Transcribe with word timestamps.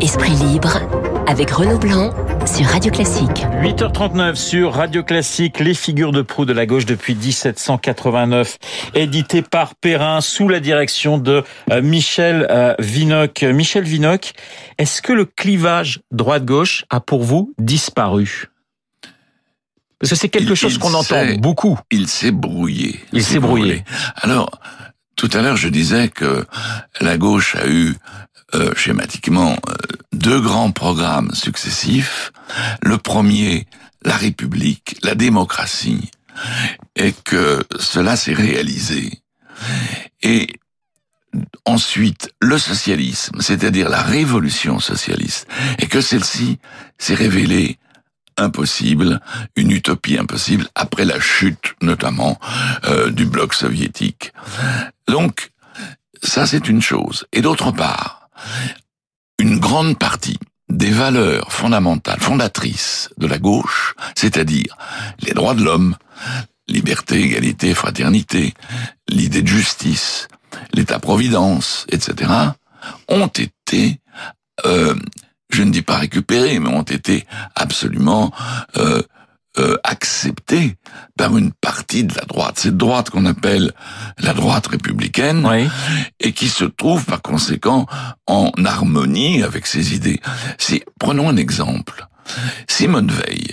Esprit 0.00 0.30
libre 0.30 0.78
avec 1.26 1.50
Renaud 1.50 1.78
Blanc 1.78 2.14
sur 2.46 2.66
Radio 2.66 2.90
Classique. 2.90 3.44
8h39 3.62 4.36
sur 4.36 4.72
Radio 4.72 5.02
Classique, 5.02 5.58
les 5.60 5.74
figures 5.74 6.12
de 6.12 6.22
proue 6.22 6.46
de 6.46 6.52
la 6.52 6.66
gauche 6.66 6.86
depuis 6.86 7.14
1789, 7.14 8.58
édité 8.94 9.42
par 9.42 9.74
Perrin 9.74 10.20
sous 10.20 10.48
la 10.48 10.60
direction 10.60 11.18
de 11.18 11.44
euh, 11.70 11.82
Michel 11.82 12.46
euh, 12.48 12.74
Vinoc. 12.78 13.42
Michel 13.42 13.84
Vinoc, 13.84 14.32
est-ce 14.78 15.02
que 15.02 15.12
le 15.12 15.24
clivage 15.24 16.00
droite-gauche 16.10 16.84
a 16.90 17.00
pour 17.00 17.22
vous 17.22 17.52
disparu? 17.58 18.48
Parce 19.98 20.10
que 20.10 20.16
c'est 20.16 20.28
quelque 20.28 20.54
chose 20.54 20.78
qu'on 20.78 20.94
entend 20.94 21.34
beaucoup. 21.38 21.78
Il 21.90 22.08
s'est 22.08 22.30
brouillé. 22.30 23.00
Il 23.12 23.24
s'est 23.24 23.40
brouillé. 23.40 23.84
Alors, 24.16 24.50
tout 25.16 25.30
à 25.32 25.42
l'heure, 25.42 25.56
je 25.56 25.68
disais 25.68 26.08
que 26.08 26.46
la 27.00 27.18
gauche 27.18 27.56
a 27.56 27.66
eu 27.68 27.96
euh, 28.54 28.72
schématiquement 28.76 29.56
euh, 29.68 29.74
deux 30.12 30.40
grands 30.40 30.70
programmes 30.70 31.34
successifs. 31.34 32.32
Le 32.82 32.96
premier, 32.96 33.66
la 34.02 34.16
République, 34.16 34.96
la 35.02 35.16
démocratie, 35.16 36.10
et 36.94 37.12
que 37.12 37.64
cela 37.80 38.16
s'est 38.16 38.34
réalisé. 38.34 39.20
Et 40.22 40.46
ensuite, 41.64 42.30
le 42.40 42.56
socialisme, 42.56 43.40
c'est-à-dire 43.40 43.88
la 43.88 44.02
révolution 44.02 44.78
socialiste, 44.78 45.48
et 45.78 45.86
que 45.86 46.00
celle-ci 46.00 46.58
s'est 46.96 47.14
révélée 47.14 47.78
impossible, 48.38 49.20
une 49.56 49.70
utopie 49.70 50.18
impossible, 50.18 50.66
après 50.74 51.04
la 51.04 51.20
chute 51.20 51.74
notamment 51.82 52.38
euh, 52.84 53.10
du 53.10 53.26
bloc 53.26 53.54
soviétique. 53.54 54.32
Donc, 55.06 55.50
ça 56.22 56.46
c'est 56.46 56.68
une 56.68 56.82
chose. 56.82 57.26
Et 57.32 57.42
d'autre 57.42 57.70
part, 57.72 58.28
une 59.38 59.58
grande 59.58 59.98
partie 59.98 60.38
des 60.68 60.90
valeurs 60.90 61.52
fondamentales, 61.52 62.20
fondatrices 62.20 63.10
de 63.18 63.26
la 63.26 63.38
gauche, 63.38 63.94
c'est-à-dire 64.14 64.76
les 65.20 65.32
droits 65.32 65.54
de 65.54 65.64
l'homme, 65.64 65.96
liberté, 66.68 67.20
égalité, 67.22 67.74
fraternité, 67.74 68.54
l'idée 69.08 69.42
de 69.42 69.48
justice, 69.48 70.28
l'État-providence, 70.74 71.86
etc., 71.90 72.30
ont 73.08 73.28
été, 73.28 74.00
euh, 74.66 74.94
je 75.50 75.62
ne 75.62 75.70
dis 75.70 75.82
pas 75.82 75.96
récupérés, 75.98 76.58
mais 76.58 76.68
ont 76.68 76.82
été 76.82 77.26
absolument 77.54 78.32
euh, 78.76 79.02
euh, 79.58 79.76
acceptés 79.82 80.76
par 81.16 81.36
une 81.36 81.52
partie 81.52 82.04
de 82.04 82.14
la 82.14 82.24
droite. 82.24 82.58
Cette 82.58 82.76
droite 82.76 83.10
qu'on 83.10 83.24
appelle 83.26 83.72
la 84.18 84.34
droite 84.34 84.66
républicaine 84.68 85.44
Oui. 85.46 85.68
et 86.20 86.32
qui 86.32 86.48
se 86.48 86.64
trouve 86.64 87.04
par 87.04 87.22
conséquent 87.22 87.86
en 88.26 88.52
harmonie 88.64 89.42
avec 89.42 89.66
ses 89.66 89.94
idées. 89.94 90.20
Si, 90.58 90.82
prenons 91.00 91.28
un 91.28 91.36
exemple. 91.36 92.06
Simone 92.68 93.10
Veil. 93.10 93.48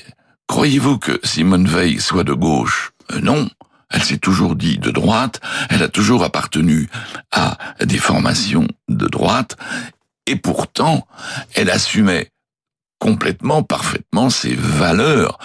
Croyez-vous 0.48 1.00
que 1.00 1.20
Simone 1.24 1.66
Veil 1.68 2.00
soit 2.00 2.24
de 2.26 2.34
gauche? 2.34 2.92
Euh, 3.12 3.20
Non. 3.22 3.50
Elle 3.92 4.04
s'est 4.04 4.18
toujours 4.18 4.56
dit 4.56 4.78
de 4.80 4.90
droite, 4.90 5.40
elle 5.70 5.84
a 5.84 5.88
toujours 5.88 6.24
appartenu 6.24 6.90
à 7.32 7.56
des 7.86 8.00
formations 8.00 8.68
de 8.90 9.08
droite, 9.08 9.56
et 10.28 10.36
pourtant, 10.36 11.08
elle 11.54 11.70
assumait 11.70 12.32
complètement, 13.00 13.62
parfaitement 13.62 14.30
ses 14.30 14.56
valeurs 14.56 15.38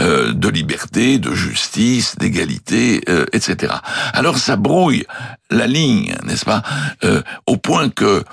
euh, 0.00 0.32
de 0.32 0.48
liberté, 0.48 1.18
de 1.18 1.32
justice, 1.32 2.16
d'égalité, 2.16 3.02
euh, 3.08 3.24
etc. 3.32 3.72
Alors 4.12 4.38
ça 4.38 4.56
brouille 4.56 5.06
la 5.50 5.66
ligne, 5.66 6.16
n'est-ce 6.24 6.44
pas? 6.44 6.62
Euh, 7.04 7.22
Au 7.46 7.56
point 7.56 7.88
que 7.88 8.24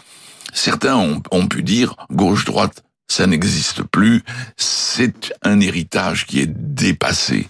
certains 0.53 0.95
ont, 0.95 1.21
ont 1.31 1.47
pu 1.47 1.63
dire 1.63 1.95
gauche-droite, 2.11 2.83
ça 3.14 3.28
n'existe 3.28 3.83
plus, 3.83 4.23
c'est 4.58 5.36
un 5.43 5.60
héritage 5.60 6.26
qui 6.26 6.39
est 6.39 6.49
dépassé. 6.49 7.48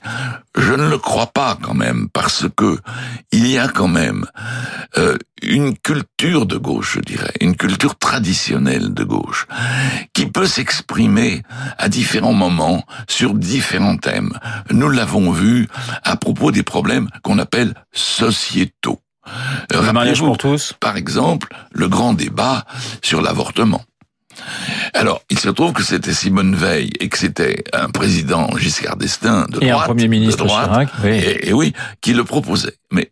Je 0.57 0.73
ne 0.73 0.89
le 0.89 0.97
crois 0.97 1.27
pas 1.27 1.57
quand 1.61 1.73
même, 1.73 2.09
parce 2.11 2.47
que 2.53 2.77
il 3.31 3.47
y 3.47 3.57
a 3.57 3.69
quand 3.69 3.87
même 3.87 4.25
euh, 4.97 5.17
une 5.41 5.77
culture 5.77 6.45
de 6.45 6.57
gauche, 6.57 6.95
je 6.95 6.99
dirais, 6.99 7.31
une 7.39 7.55
culture 7.55 7.97
traditionnelle 7.97 8.93
de 8.93 9.05
gauche, 9.05 9.47
qui 10.13 10.25
peut 10.25 10.47
s'exprimer 10.47 11.43
à 11.77 11.87
différents 11.87 12.33
moments 12.33 12.83
sur 13.07 13.33
différents 13.33 13.97
thèmes. 13.97 14.33
Nous 14.69 14.89
l'avons 14.89 15.31
vu 15.31 15.69
à 16.03 16.17
propos 16.17 16.51
des 16.51 16.63
problèmes 16.63 17.07
qu'on 17.21 17.39
appelle 17.39 17.73
sociétaux. 17.93 18.99
Le 19.71 19.93
mariage 19.93 20.19
pour 20.19 20.37
tous. 20.37 20.73
par 20.79 20.97
exemple, 20.97 21.55
le 21.71 21.87
grand 21.87 22.13
débat 22.13 22.65
sur 23.01 23.21
l'avortement. 23.21 23.81
Alors, 24.93 25.21
il 25.29 25.39
se 25.39 25.49
trouve 25.49 25.73
que 25.73 25.83
c'était 25.83 26.13
Simone 26.13 26.55
Veil 26.55 26.91
et 26.99 27.09
que 27.09 27.17
c'était 27.17 27.63
un 27.73 27.89
président 27.89 28.49
Giscard 28.57 28.97
d'Estaing 28.97 29.47
de 29.49 29.63
Et 29.63 29.69
un 29.69 29.73
droite, 29.73 29.87
Premier 29.87 30.07
ministre 30.07 30.43
de 30.43 30.47
droite, 30.49 30.69
Chirac. 30.69 30.89
Oui. 31.03 31.09
et, 31.11 31.49
et 31.49 31.53
oui, 31.53 31.73
qui 32.01 32.13
le 32.13 32.23
proposait. 32.23 32.77
Mais 32.91 33.11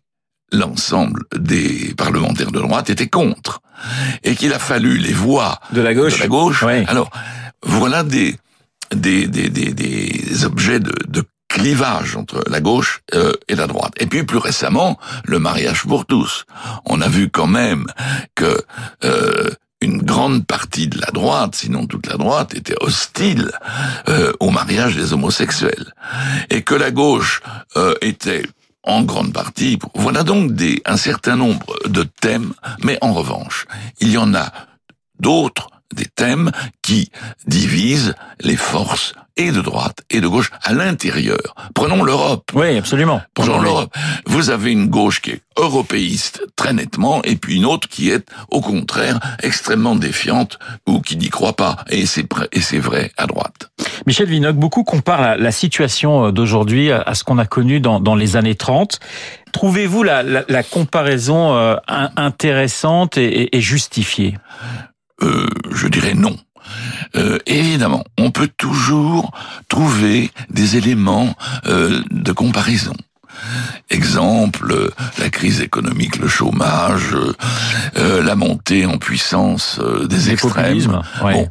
l'ensemble 0.52 1.22
des 1.36 1.94
parlementaires 1.96 2.52
de 2.52 2.60
droite 2.60 2.90
étaient 2.90 3.08
contre. 3.08 3.60
Et 4.22 4.34
qu'il 4.36 4.52
a 4.52 4.58
fallu 4.58 4.96
les 4.98 5.12
voix 5.12 5.58
De 5.72 5.80
la 5.80 5.94
gauche. 5.94 6.14
de 6.16 6.20
la 6.20 6.28
gauche. 6.28 6.62
Oui. 6.62 6.84
Alors, 6.86 7.10
voilà 7.64 8.02
des, 8.04 8.36
des, 8.94 9.26
des, 9.26 9.48
des, 9.48 9.72
des 9.72 10.44
objets 10.44 10.78
de, 10.78 10.92
de 11.08 11.24
clivage 11.48 12.16
entre 12.16 12.42
la 12.48 12.60
gauche 12.60 13.00
euh, 13.14 13.32
et 13.48 13.54
la 13.56 13.66
droite. 13.66 13.92
Et 13.98 14.06
puis 14.06 14.22
plus 14.22 14.38
récemment, 14.38 14.98
le 15.24 15.38
mariage 15.38 15.82
pour 15.82 16.06
tous. 16.06 16.44
On 16.86 17.00
a 17.00 17.08
vu 17.08 17.28
quand 17.28 17.46
même 17.46 17.86
que 18.34 18.62
euh, 19.04 19.50
une 19.82 19.98
grande 19.98 20.46
partie 20.46 20.88
de 20.88 20.98
la 20.98 21.10
droite, 21.10 21.56
sinon 21.56 21.86
toute 21.86 22.06
la 22.06 22.16
droite, 22.16 22.54
était 22.54 22.76
hostile 22.80 23.50
euh, 24.08 24.32
au 24.40 24.50
mariage 24.50 24.96
des 24.96 25.12
homosexuels. 25.12 25.92
Et 26.50 26.62
que 26.62 26.74
la 26.74 26.90
gauche 26.90 27.42
euh, 27.76 27.94
était 28.00 28.44
en 28.84 29.02
grande 29.02 29.32
partie. 29.32 29.78
Voilà 29.94 30.22
donc 30.22 30.52
un 30.84 30.96
certain 30.96 31.36
nombre 31.36 31.76
de 31.86 32.02
thèmes, 32.02 32.52
mais 32.82 32.98
en 33.00 33.12
revanche, 33.12 33.66
il 34.00 34.10
y 34.10 34.18
en 34.18 34.34
a 34.34 34.52
d'autres, 35.20 35.68
des 35.94 36.06
thèmes 36.06 36.50
qui 36.82 37.10
divisent 37.46 38.14
les 38.40 38.56
forces 38.56 39.14
et 39.36 39.50
de 39.50 39.62
droite 39.62 40.00
et 40.10 40.20
de 40.20 40.28
gauche 40.28 40.50
à 40.62 40.74
l'intérieur. 40.74 41.54
Prenons 41.74 42.02
l'Europe. 42.04 42.50
Oui, 42.54 42.76
absolument. 42.76 43.22
Prenons 43.34 43.60
l'Europe. 43.60 43.94
Vous 44.26 44.50
avez 44.50 44.72
une 44.72 44.88
gauche 44.88 45.22
qui 45.22 45.30
est 45.30 45.40
européiste 45.58 46.42
très 46.54 46.72
nettement, 46.74 47.22
et 47.24 47.36
puis 47.36 47.56
une 47.56 47.64
autre 47.64 47.88
qui 47.88 48.10
est, 48.10 48.26
au 48.50 48.60
contraire, 48.60 49.18
extrêmement 49.42 49.96
défiante 49.96 50.58
ou 50.86 51.00
qui 51.00 51.16
n'y 51.16 51.30
croit 51.30 51.56
pas. 51.56 51.76
Et 51.88 52.04
c'est 52.04 52.26
et 52.52 52.60
c'est 52.60 52.78
vrai 52.78 53.10
à 53.16 53.26
droite. 53.26 53.70
Michel 54.06 54.28
Vinocq, 54.28 54.56
beaucoup 54.56 54.84
comparent 54.84 55.22
la, 55.22 55.36
la 55.38 55.52
situation 55.52 56.26
euh, 56.26 56.30
d'aujourd'hui 56.32 56.92
à, 56.92 57.14
ce 57.14 57.24
qu'on 57.24 57.38
a 57.38 57.46
connu 57.46 57.80
dans, 57.80 58.00
dans 58.00 58.14
les 58.14 58.36
années 58.36 58.54
30. 58.54 58.98
Trouvez-vous 59.52 60.02
la, 60.02 60.22
la, 60.22 60.44
la 60.48 60.62
comparaison 60.62 61.54
euh, 61.56 61.76
in- 61.88 62.10
intéressante 62.16 63.16
et, 63.16 63.24
et- 63.44 63.56
et 63.56 63.60
justifiée? 63.62 64.36
Euh, 65.22 65.46
je 65.70 65.88
dirais 65.88 66.14
non. 66.14 66.36
Euh, 67.16 67.38
évidemment, 67.46 68.04
on 68.18 68.30
peut 68.30 68.48
toujours 68.56 69.32
trouver 69.68 70.30
des 70.50 70.76
éléments 70.76 71.34
euh, 71.66 72.02
de 72.10 72.32
comparaison. 72.32 72.94
Exemple, 73.90 74.90
la 75.18 75.28
crise 75.30 75.60
économique, 75.60 76.16
le 76.18 76.28
chômage, 76.28 77.16
euh, 77.96 78.22
la 78.22 78.36
montée 78.36 78.86
en 78.86 78.98
puissance 78.98 79.80
des 80.08 80.16
Les 80.16 80.30
extrêmes. 80.30 81.02
ouais. 81.22 81.32
Bon, 81.32 81.48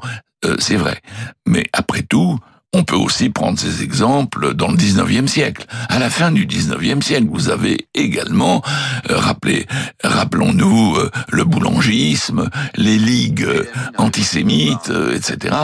c'est 0.58 0.78
vrai. 0.78 1.00
Mais 1.46 1.66
après 1.74 2.02
tout, 2.02 2.40
on 2.74 2.84
peut 2.84 2.96
aussi 2.96 3.30
prendre 3.30 3.60
ces 3.60 3.84
exemples 3.84 4.54
dans 4.54 4.70
le 4.70 4.78
19e 4.78 5.28
siècle. 5.28 5.66
À 5.90 6.00
la 6.00 6.10
fin 6.10 6.32
du 6.32 6.48
19e 6.48 7.02
siècle, 7.02 7.28
vous 7.30 7.50
avez 7.50 7.88
également, 7.94 8.62
euh, 9.10 9.18
rappelé, 9.18 9.68
rappelons-nous, 10.04 10.96
euh, 10.96 11.12
le 11.30 11.44
boulangisme, 11.44 12.50
les 12.76 12.98
ligues 12.98 13.44
euh, 13.44 13.66
antisémites, 13.98 14.92
etc., 15.14 15.56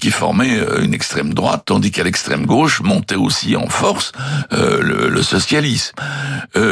qui 0.00 0.10
formaient 0.10 0.58
une 0.82 0.94
extrême 0.94 1.32
droite, 1.32 1.64
tandis 1.66 1.90
qu'à 1.90 2.04
l'extrême 2.04 2.46
gauche 2.46 2.80
montait 2.80 3.16
aussi 3.16 3.56
en 3.56 3.68
force 3.68 4.12
le, 4.50 5.08
le 5.08 5.22
socialisme. 5.22 5.94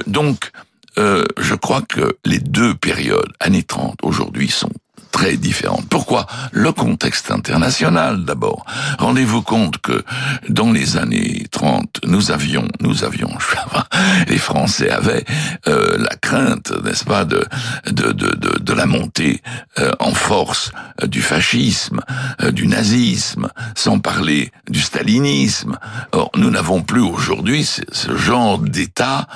Donc, 0.06 0.50
je 0.96 1.54
crois 1.54 1.82
que 1.82 2.16
les 2.24 2.38
deux 2.38 2.74
périodes, 2.74 3.32
années 3.40 3.62
30, 3.62 3.98
aujourd'hui, 4.02 4.48
sont 4.48 4.70
très 5.14 5.36
différentes. 5.36 5.86
Pourquoi 5.88 6.26
Le 6.50 6.72
contexte 6.72 7.30
international 7.30 8.24
d'abord? 8.24 8.66
Rendez-vous 8.98 9.42
compte 9.42 9.78
que 9.78 10.02
dans 10.48 10.72
les 10.72 10.96
années 10.96 11.44
30, 11.52 12.00
nous 12.04 12.32
avions, 12.32 12.66
nous 12.80 13.04
avions, 13.04 13.30
les 14.28 14.38
Français 14.38 14.90
avaient 14.90 15.24
euh, 15.68 15.96
la 15.98 16.16
crainte, 16.16 16.72
n'est-ce 16.82 17.04
pas, 17.04 17.24
de 17.24 17.46
de, 17.86 18.10
de, 18.10 18.58
de, 18.58 18.72
la 18.72 18.86
montée 18.86 19.40
euh, 19.78 19.92
en 20.00 20.14
force 20.14 20.72
euh, 21.00 21.06
du 21.06 21.22
fascisme, 21.22 22.00
euh, 22.42 22.50
du 22.50 22.66
nazisme, 22.66 23.48
sans 23.76 24.00
parler 24.00 24.50
du 24.68 24.80
stalinisme. 24.80 25.78
Or, 26.10 26.32
nous 26.36 26.50
n'avons 26.50 26.82
plus 26.82 27.02
aujourd'hui 27.02 27.64
ce 27.64 28.16
genre 28.16 28.58
d'État 28.58 29.28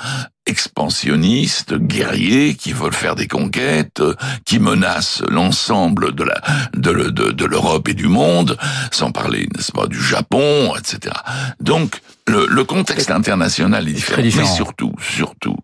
expansionnistes, 0.49 1.75
guerriers, 1.75 2.55
qui 2.55 2.73
veulent 2.73 2.95
faire 2.95 3.15
des 3.15 3.29
conquêtes, 3.29 4.03
qui 4.45 4.59
menacent 4.59 5.23
l'ensemble 5.29 6.15
de 6.15 6.25
la 6.25 6.41
de, 6.75 7.11
de, 7.11 7.45
l'Europe 7.45 7.89
et 7.89 7.95
du 7.95 8.09
monde, 8.09 8.57
sans 8.91 9.13
parler, 9.13 9.49
n'est-ce 9.55 9.73
pas, 9.73 9.87
du 9.87 10.01
Japon, 10.01 10.75
etc. 10.77 11.15
Donc 11.61 12.01
le, 12.27 12.47
le 12.47 12.65
contexte 12.65 13.11
international 13.11 13.89
est 13.89 13.93
différent, 13.93 14.23
mais 14.23 14.45
surtout, 14.47 14.93
surtout, 15.01 15.57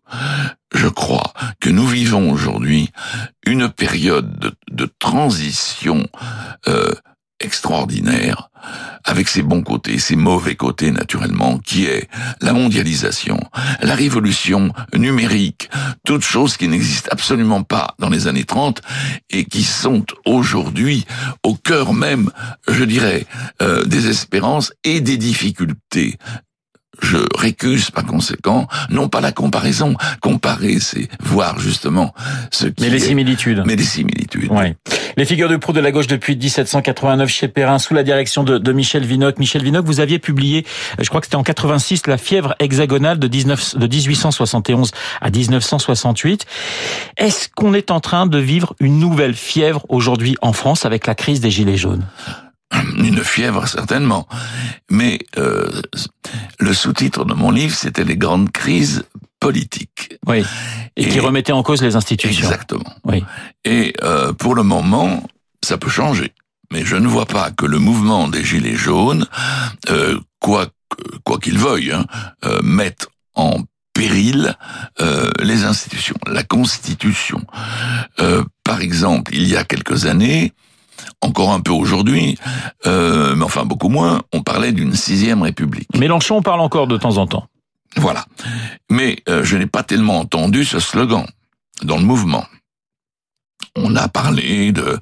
je 0.74 0.88
crois 0.88 1.32
que 1.60 1.70
nous 1.70 1.86
vivons 1.86 2.30
aujourd'hui 2.30 2.90
une 3.46 3.68
période 3.68 4.38
de, 4.38 4.52
de 4.70 4.90
transition 4.98 6.06
euh, 6.68 6.92
extraordinaire, 7.40 8.50
avec 9.04 9.28
ses 9.28 9.42
bons 9.42 9.62
côtés, 9.62 9.98
ses 9.98 10.16
mauvais 10.16 10.54
côtés 10.54 10.90
naturellement, 10.90 11.58
qui 11.58 11.84
est 11.84 12.08
la 12.40 12.52
mondialisation, 12.52 13.38
la 13.82 13.94
révolution 13.94 14.72
numérique, 14.94 15.68
toutes 16.04 16.22
choses 16.22 16.56
qui 16.56 16.68
n'existent 16.68 17.10
absolument 17.10 17.62
pas 17.62 17.94
dans 17.98 18.08
les 18.08 18.26
années 18.26 18.44
30 18.44 18.80
et 19.30 19.44
qui 19.44 19.62
sont 19.62 20.04
aujourd'hui 20.24 21.04
au 21.42 21.54
cœur 21.54 21.92
même, 21.92 22.30
je 22.68 22.84
dirais, 22.84 23.26
euh, 23.60 23.84
des 23.84 24.08
espérances 24.08 24.72
et 24.84 25.00
des 25.00 25.18
difficultés 25.18 26.16
je 27.02 27.18
récuse 27.36 27.90
par 27.90 28.04
conséquent, 28.04 28.68
non 28.90 29.08
pas 29.08 29.20
la 29.20 29.32
comparaison. 29.32 29.94
Comparer, 30.20 30.78
c'est 30.80 31.08
voir 31.20 31.58
justement 31.58 32.14
ce 32.50 32.66
qui 32.66 32.82
Mais 32.82 32.90
les 32.90 32.98
similitudes. 32.98 33.62
Mais 33.66 33.76
les 33.76 33.84
similitudes. 33.84 34.50
Ouais. 34.50 34.76
Les 35.16 35.24
figures 35.24 35.48
de 35.48 35.56
proue 35.56 35.72
de 35.72 35.80
la 35.80 35.92
gauche 35.92 36.06
depuis 36.06 36.36
1789 36.36 37.28
chez 37.28 37.48
Perrin, 37.48 37.78
sous 37.78 37.94
la 37.94 38.02
direction 38.02 38.42
de, 38.42 38.58
de 38.58 38.72
Michel 38.72 39.04
Vinocq. 39.04 39.38
Michel 39.38 39.62
Vinocq, 39.62 39.84
vous 39.84 40.00
aviez 40.00 40.18
publié, 40.18 40.66
je 41.00 41.08
crois 41.08 41.20
que 41.20 41.26
c'était 41.26 41.36
en 41.36 41.42
86, 41.42 42.06
La 42.06 42.18
fièvre 42.18 42.54
hexagonale 42.58 43.18
de, 43.18 43.28
19, 43.28 43.76
de 43.76 43.86
1871 43.86 44.90
à 45.20 45.30
1968. 45.30 46.46
Est-ce 47.16 47.48
qu'on 47.54 47.74
est 47.74 47.90
en 47.90 48.00
train 48.00 48.26
de 48.26 48.38
vivre 48.38 48.74
une 48.80 48.98
nouvelle 48.98 49.34
fièvre 49.34 49.84
aujourd'hui 49.88 50.36
en 50.42 50.52
France 50.52 50.84
avec 50.84 51.06
la 51.06 51.14
crise 51.14 51.40
des 51.40 51.50
Gilets 51.50 51.76
jaunes? 51.76 52.04
Une 53.04 53.22
fièvre 53.22 53.66
certainement. 53.68 54.26
Mais 54.90 55.18
euh, 55.38 55.70
le 56.58 56.74
sous-titre 56.74 57.24
de 57.24 57.34
mon 57.34 57.50
livre, 57.50 57.74
c'était 57.74 58.04
les 58.04 58.16
grandes 58.16 58.50
crises 58.50 59.04
politiques. 59.40 60.16
Oui. 60.26 60.44
Et, 60.96 61.08
qui 61.08 61.20
remettaient 61.20 61.52
en 61.52 61.62
cause 61.62 61.82
les 61.82 61.96
institutions. 61.96 62.44
Exactement. 62.44 62.94
Oui. 63.04 63.22
Et 63.64 63.92
euh, 64.02 64.32
pour 64.32 64.54
le 64.54 64.62
moment, 64.62 65.22
ça 65.62 65.78
peut 65.78 65.90
changer. 65.90 66.32
Mais 66.72 66.84
je 66.84 66.96
ne 66.96 67.06
vois 67.06 67.26
pas 67.26 67.50
que 67.50 67.66
le 67.66 67.78
mouvement 67.78 68.28
des 68.28 68.44
Gilets 68.44 68.74
jaunes, 68.74 69.26
euh, 69.90 70.18
quoi 70.40 70.66
quoi 71.24 71.38
qu'il 71.38 71.58
veuille, 71.58 71.90
hein, 71.90 72.06
euh, 72.44 72.60
mette 72.62 73.08
en 73.34 73.62
péril 73.94 74.56
euh, 75.00 75.30
les 75.40 75.64
institutions, 75.64 76.16
la 76.26 76.42
Constitution. 76.42 77.44
Par 78.64 78.80
exemple, 78.80 79.34
il 79.34 79.46
y 79.46 79.56
a 79.56 79.64
quelques 79.64 80.06
années, 80.06 80.52
encore 81.20 81.52
un 81.52 81.60
peu 81.60 81.72
aujourd'hui, 81.72 82.38
euh, 82.86 83.34
mais 83.34 83.44
enfin 83.44 83.64
beaucoup 83.64 83.88
moins, 83.88 84.22
on 84.32 84.42
parlait 84.42 84.72
d'une 84.72 84.94
sixième 84.94 85.42
république. 85.42 85.88
Mélenchon 85.96 86.42
parle 86.42 86.60
encore 86.60 86.86
de 86.86 86.96
temps 86.96 87.16
en 87.16 87.26
temps. 87.26 87.48
Voilà. 87.96 88.24
Mais 88.90 89.16
euh, 89.28 89.44
je 89.44 89.56
n'ai 89.56 89.66
pas 89.66 89.82
tellement 89.82 90.18
entendu 90.18 90.64
ce 90.64 90.80
slogan 90.80 91.26
dans 91.82 91.96
le 91.96 92.04
mouvement. 92.04 92.44
On 93.76 93.96
a 93.96 94.06
parlé 94.08 94.70
de 94.70 94.98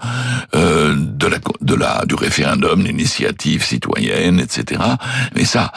euh, 0.54 0.94
de 0.96 1.26
la 1.26 1.38
de 1.60 1.74
la 1.74 2.04
du 2.06 2.14
référendum, 2.14 2.82
l'initiative 2.82 3.62
citoyenne, 3.64 4.40
etc. 4.40 4.80
Mais 5.34 5.44
ça, 5.44 5.72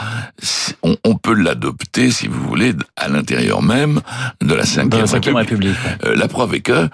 on, 0.82 0.96
on 1.04 1.16
peut 1.16 1.34
l'adopter, 1.34 2.10
si 2.12 2.28
vous 2.28 2.42
voulez, 2.48 2.74
à 2.96 3.10
l'intérieur 3.10 3.62
même 3.62 4.02
de 4.42 4.54
la 4.54 4.66
cinquième, 4.66 5.36
République. 5.36 5.76
Euh, 6.06 6.16
la 6.16 6.28
preuve 6.30 6.56
est 6.56 6.62
que 6.62 6.90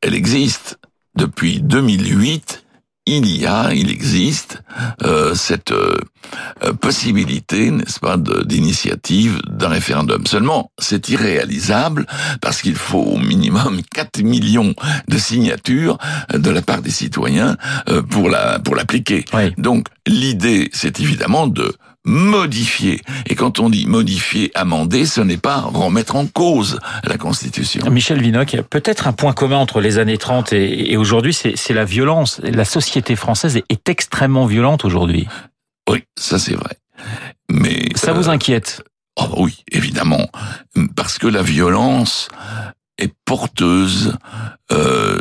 elle 0.00 0.14
existe 0.14 0.78
depuis 1.18 1.60
2008, 1.60 2.64
il 3.06 3.26
y 3.40 3.46
a, 3.46 3.72
il 3.72 3.90
existe 3.90 4.62
euh, 5.02 5.34
cette 5.34 5.72
euh, 5.72 5.98
possibilité, 6.80 7.70
n'est-ce 7.70 7.98
pas, 7.98 8.16
d'initiative 8.16 9.40
d'un 9.48 9.68
référendum. 9.68 10.26
Seulement, 10.26 10.70
c'est 10.78 11.08
irréalisable 11.08 12.06
parce 12.40 12.62
qu'il 12.62 12.76
faut 12.76 13.00
au 13.00 13.18
minimum 13.18 13.80
4 13.94 14.22
millions 14.22 14.74
de 15.08 15.18
signatures 15.18 15.98
de 16.32 16.50
la 16.50 16.62
part 16.62 16.82
des 16.82 16.90
citoyens 16.90 17.56
euh, 17.88 18.02
pour 18.02 18.28
la 18.28 18.60
pour 18.60 18.76
l'appliquer. 18.76 19.24
Donc, 19.56 19.88
l'idée, 20.06 20.70
c'est 20.72 21.00
évidemment 21.00 21.48
de 21.48 21.74
modifier. 22.08 23.02
Et 23.26 23.34
quand 23.34 23.60
on 23.60 23.68
dit 23.68 23.86
modifier, 23.86 24.50
amender, 24.54 25.06
ce 25.06 25.20
n'est 25.20 25.36
pas 25.36 25.60
remettre 25.60 26.16
en 26.16 26.26
cause 26.26 26.80
la 27.04 27.18
Constitution. 27.18 27.88
Michel 27.90 28.20
Vinocq, 28.20 28.62
peut-être 28.70 29.06
un 29.06 29.12
point 29.12 29.34
commun 29.34 29.58
entre 29.58 29.80
les 29.80 29.98
années 29.98 30.18
30 30.18 30.52
et, 30.54 30.96
aujourd'hui, 30.96 31.34
c'est 31.34 31.74
la 31.74 31.84
violence. 31.84 32.40
La 32.42 32.64
société 32.64 33.14
française 33.14 33.56
est, 33.56 33.88
extrêmement 33.88 34.44
violente 34.44 34.84
aujourd'hui. 34.84 35.26
Oui, 35.88 36.04
ça 36.18 36.38
c'est 36.38 36.54
vrai. 36.54 36.76
Mais 37.50 37.88
ça 37.94 38.12
vous 38.12 38.28
euh, 38.28 38.32
inquiète? 38.32 38.82
Oh 39.16 39.28
oui, 39.38 39.64
évidemment, 39.72 40.28
parce 40.94 41.18
que 41.18 41.26
la 41.26 41.42
violence 41.42 42.28
est 42.98 43.12
porteuse 43.24 44.14
euh, 44.72 45.18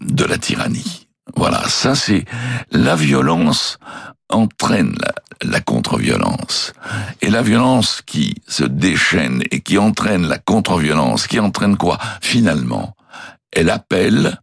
de 0.00 0.24
la 0.24 0.38
tyrannie. 0.38 1.08
Voilà, 1.36 1.62
ça 1.68 1.94
c'est 1.94 2.24
la 2.70 2.96
violence 2.96 3.78
entraîne 4.30 4.96
la, 5.42 5.60
contre-violence. 5.60 6.72
Et 7.20 7.30
la 7.30 7.42
violence 7.42 8.02
qui 8.04 8.36
se 8.46 8.64
déchaîne 8.64 9.42
et 9.50 9.60
qui 9.60 9.78
entraîne 9.78 10.26
la 10.26 10.38
contre-violence, 10.38 11.26
qui 11.26 11.38
entraîne 11.38 11.76
quoi? 11.76 11.98
Finalement, 12.20 12.96
elle 13.52 13.70
appelle 13.70 14.40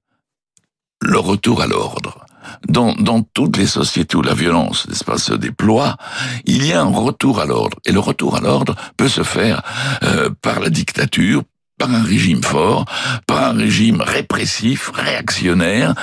le 1.01 1.19
retour 1.19 1.61
à 1.61 1.67
l'ordre. 1.67 2.25
Dans, 2.67 2.93
dans 2.93 3.21
toutes 3.21 3.57
les 3.57 3.67
sociétés 3.67 4.15
où 4.15 4.21
la 4.21 4.33
violence 4.33 4.87
pas, 5.05 5.17
se 5.17 5.33
déploie, 5.33 5.97
il 6.45 6.65
y 6.65 6.73
a 6.73 6.81
un 6.81 6.91
retour 6.91 7.39
à 7.39 7.45
l'ordre. 7.45 7.77
Et 7.85 7.91
le 7.91 7.99
retour 7.99 8.37
à 8.37 8.39
l'ordre 8.39 8.75
peut 8.95 9.09
se 9.09 9.23
faire 9.23 9.61
euh, 10.03 10.29
par 10.41 10.59
la 10.59 10.69
dictature, 10.69 11.43
par 11.77 11.91
un 11.91 12.03
régime 12.03 12.43
fort, 12.43 12.85
par 13.27 13.43
un 13.43 13.53
régime 13.53 14.01
répressif, 14.01 14.91
réactionnaire, 14.93 15.93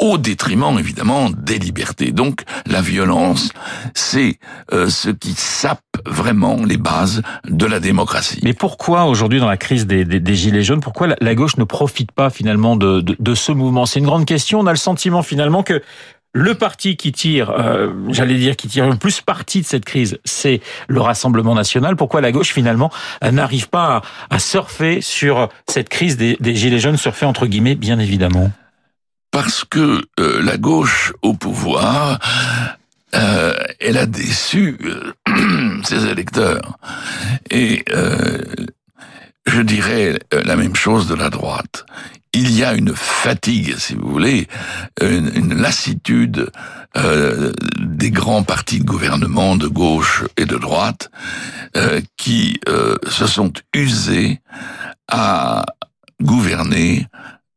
au 0.00 0.18
détriment 0.18 0.78
évidemment 0.78 1.30
des 1.30 1.58
libertés. 1.58 2.10
Donc 2.12 2.42
la 2.66 2.80
violence, 2.80 3.50
c'est 3.94 4.38
euh, 4.72 4.88
ce 4.88 5.10
qui 5.10 5.32
sape 5.32 5.80
vraiment 6.06 6.56
les 6.64 6.78
bases 6.78 7.22
de 7.48 7.66
la 7.66 7.80
démocratie. 7.80 8.40
Mais 8.42 8.54
pourquoi 8.54 9.04
aujourd'hui 9.04 9.40
dans 9.40 9.48
la 9.48 9.58
crise 9.58 9.86
des, 9.86 10.34
gilets 10.34 10.62
jaunes, 10.62 10.80
pourquoi 10.80 11.08
la, 11.20 11.34
gauche 11.34 11.56
ne 11.58 11.64
profite 11.64 12.12
pas 12.12 12.30
finalement 12.30 12.76
de, 12.76 13.00
de, 13.00 13.16
de 13.18 13.34
ce 13.34 13.52
mouvement? 13.52 13.86
C'est 13.86 14.00
une 14.00 14.06
grande 14.06 14.24
question. 14.24 14.60
On 14.60 14.66
a 14.66 14.72
le 14.72 14.76
sentiment 14.76 15.22
finalement 15.22 15.62
que 15.62 15.82
le 16.32 16.54
parti 16.54 16.96
qui 16.96 17.12
tire, 17.12 17.50
euh, 17.50 17.92
j'allais 18.08 18.36
dire, 18.36 18.56
qui 18.56 18.68
tire 18.68 18.88
le 18.88 18.96
plus 18.96 19.20
parti 19.20 19.60
de 19.60 19.66
cette 19.66 19.84
crise, 19.84 20.18
c'est 20.24 20.60
le 20.88 21.00
Rassemblement 21.00 21.54
national. 21.54 21.96
Pourquoi 21.96 22.20
la 22.20 22.30
gauche, 22.30 22.52
finalement, 22.52 22.90
n'arrive 23.22 23.68
pas 23.68 24.02
à, 24.30 24.38
surfer 24.38 25.00
sur 25.00 25.48
cette 25.68 25.88
crise 25.88 26.16
des, 26.16 26.36
Gilets 26.54 26.78
jaunes, 26.78 26.96
surfer 26.96 27.26
entre 27.26 27.46
guillemets, 27.46 27.74
bien 27.74 27.98
évidemment? 27.98 28.52
Parce 29.32 29.64
que 29.64 30.02
euh, 30.18 30.42
la 30.42 30.56
gauche 30.56 31.12
au 31.22 31.34
pouvoir, 31.34 32.18
euh, 33.14 33.54
elle 33.80 33.96
a 33.96 34.06
déçu 34.06 34.78
ses 35.84 36.06
électeurs. 36.06 36.78
Et 37.50 37.84
je 39.46 39.62
dirais 39.62 40.18
la 40.32 40.54
même 40.54 40.76
chose 40.76 41.08
de 41.08 41.14
la 41.14 41.28
droite 41.28 41.86
il 42.32 42.56
y 42.56 42.64
a 42.64 42.74
une 42.74 42.94
fatigue, 42.94 43.76
si 43.76 43.94
vous 43.94 44.08
voulez, 44.08 44.46
une, 45.00 45.54
lassitude 45.54 46.50
euh, 46.96 47.52
des 47.80 48.10
grands 48.10 48.44
partis 48.44 48.78
de 48.78 48.84
gouvernement 48.84 49.56
de 49.56 49.66
gauche 49.66 50.24
et 50.36 50.46
de 50.46 50.56
droite 50.56 51.10
euh, 51.76 52.00
qui 52.16 52.60
euh, 52.68 52.96
se 53.08 53.26
sont 53.26 53.52
usés 53.74 54.40
à 55.08 55.66
gouverner 56.22 57.06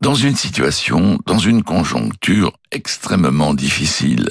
dans 0.04 0.16
une 0.16 0.36
situation, 0.36 1.18
dans 1.26 1.38
une 1.40 1.64
conjoncture 1.64 2.52
extrêmement 2.72 3.54
difficile. 3.54 4.28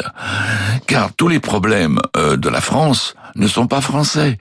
Car 0.87 1.15
tous 1.15 1.29
les 1.29 1.41
problèmes 1.41 1.99
euh, 2.15 2.37
de 2.37 2.51
la 2.51 2.61
France 2.61 3.15
ne 3.37 3.47
sont 3.47 3.67
pas 3.67 3.81
français. 3.81 4.39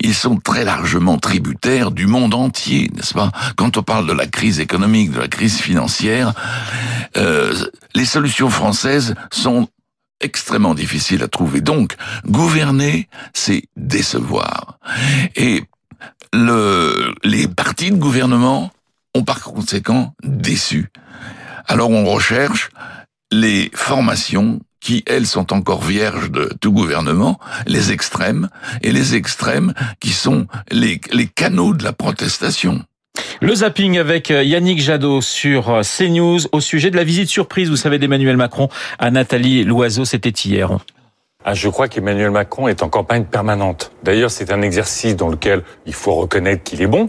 Ils 0.00 0.14
sont 0.14 0.36
très 0.36 0.64
largement 0.64 1.18
tributaires 1.18 1.90
du 1.90 2.06
monde 2.06 2.32
entier, 2.32 2.90
n'est-ce 2.94 3.12
pas? 3.12 3.30
Quand 3.56 3.76
on 3.76 3.82
parle 3.82 4.06
de 4.06 4.14
la 4.14 4.26
crise 4.26 4.58
économique, 4.58 5.12
de 5.12 5.20
la 5.20 5.28
crise 5.28 5.60
financière, 5.60 6.32
euh, 7.18 7.54
les 7.94 8.06
solutions 8.06 8.48
françaises 8.48 9.14
sont 9.30 9.68
extrêmement 10.22 10.74
difficiles 10.74 11.22
à 11.22 11.28
trouver. 11.28 11.60
Donc, 11.60 11.94
gouverner, 12.24 13.06
c'est 13.34 13.64
décevoir. 13.76 14.78
Et 15.36 15.62
le, 16.32 17.14
les 17.22 17.48
partis 17.48 17.90
de 17.90 17.96
gouvernement 17.96 18.70
ont 19.14 19.24
par 19.24 19.40
conséquent 19.42 20.14
déçu. 20.22 20.90
Alors 21.66 21.90
on 21.90 22.04
recherche 22.04 22.70
les 23.32 23.70
formations 23.74 24.60
qui, 24.80 25.04
elles, 25.06 25.26
sont 25.26 25.52
encore 25.52 25.82
vierges 25.82 26.30
de 26.30 26.50
tout 26.60 26.72
gouvernement, 26.72 27.38
les 27.66 27.92
extrêmes, 27.92 28.48
et 28.82 28.92
les 28.92 29.14
extrêmes 29.14 29.74
qui 30.00 30.10
sont 30.10 30.46
les, 30.70 31.00
les 31.12 31.26
canaux 31.26 31.74
de 31.74 31.84
la 31.84 31.92
protestation. 31.92 32.82
Le 33.40 33.54
zapping 33.54 33.98
avec 33.98 34.30
euh, 34.30 34.42
Yannick 34.42 34.80
Jadot 34.80 35.20
sur 35.20 35.70
euh, 35.70 35.82
CNews 35.82 36.40
au 36.52 36.60
sujet 36.60 36.90
de 36.90 36.96
la 36.96 37.04
visite 37.04 37.28
surprise, 37.28 37.68
vous 37.68 37.76
savez, 37.76 37.98
d'Emmanuel 37.98 38.36
Macron 38.36 38.68
à 38.98 39.10
Nathalie 39.10 39.64
Loiseau, 39.64 40.04
c'était 40.04 40.30
hier. 40.30 40.78
Ah, 41.42 41.54
je 41.54 41.70
crois 41.70 41.88
qu'Emmanuel 41.88 42.30
Macron 42.30 42.68
est 42.68 42.82
en 42.82 42.90
campagne 42.90 43.24
permanente. 43.24 43.92
D'ailleurs, 44.02 44.30
c'est 44.30 44.52
un 44.52 44.60
exercice 44.60 45.16
dans 45.16 45.28
lequel 45.28 45.62
il 45.86 45.94
faut 45.94 46.14
reconnaître 46.14 46.62
qu'il 46.62 46.82
est 46.82 46.86
bon. 46.86 47.08